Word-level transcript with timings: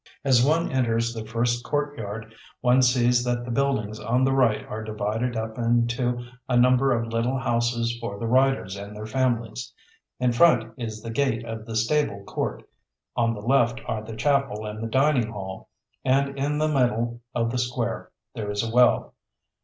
As 0.23 0.43
one 0.43 0.71
enters 0.71 1.13
the 1.13 1.23
first 1.27 1.63
courtyard 1.63 2.33
one 2.61 2.81
sees 2.81 3.23
that 3.23 3.45
the 3.45 3.51
buildings 3.51 3.99
on 3.99 4.23
the 4.23 4.33
right 4.33 4.65
are 4.65 4.83
divided 4.83 5.37
up 5.37 5.59
into 5.59 6.25
a 6.49 6.57
number 6.57 6.91
of 6.91 7.13
little 7.13 7.37
houses 7.37 7.95
for 8.01 8.17
the 8.17 8.25
riders 8.25 8.75
and 8.75 8.95
their 8.95 9.05
families; 9.05 9.71
in 10.19 10.31
front 10.31 10.73
is 10.75 11.03
the 11.03 11.11
gate 11.11 11.45
of 11.45 11.67
the 11.67 11.75
stable 11.75 12.23
court, 12.23 12.67
on 13.15 13.35
the 13.35 13.41
left 13.41 13.79
are 13.85 14.01
the 14.03 14.15
chapel 14.15 14.65
and 14.65 14.81
the 14.81 14.87
dining 14.87 15.27
hall, 15.29 15.69
and 16.03 16.35
in 16.35 16.57
the 16.57 16.67
middle 16.67 17.21
of 17.35 17.51
the 17.51 17.59
square 17.59 18.11
there 18.33 18.49
is 18.49 18.63
a 18.67 18.73
well. 18.73 19.13